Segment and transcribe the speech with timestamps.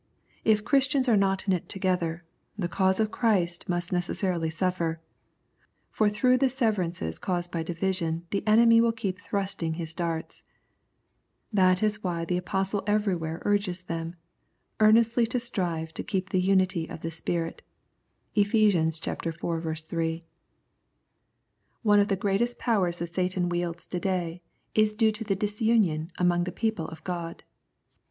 [0.43, 2.23] If Christians are not knit together,
[2.57, 4.99] the cause of Christ must necessarily suffer,
[5.91, 10.41] for through the severances caused by division the enemy will keep thrusting his darts.
[11.53, 14.15] That is why tJie Apostle elsewhere urges them"
[14.79, 17.61] earnestly to strive to keep the unity of the Spirit"
[18.35, 18.55] (Eph.
[18.55, 19.79] iv.
[19.85, 20.23] 3).
[21.83, 24.41] One of the greatest powers that Satan wields to day
[24.73, 27.43] is due to the disunion 82 Conflict and Comfort among the people of God.